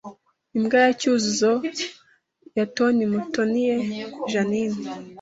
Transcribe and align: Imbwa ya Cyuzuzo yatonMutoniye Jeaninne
Imbwa 0.57 0.77
ya 0.85 0.91
Cyuzuzo 0.99 1.51
yatonMutoniye 2.57 3.75
Jeaninne 4.31 4.89